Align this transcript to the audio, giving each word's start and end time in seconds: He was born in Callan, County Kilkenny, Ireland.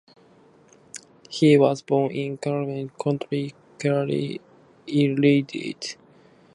He 1.29 1.59
was 1.59 1.83
born 1.83 2.09
in 2.09 2.37
Callan, 2.37 2.89
County 2.99 3.53
Kilkenny, 3.77 4.41
Ireland. 4.91 5.95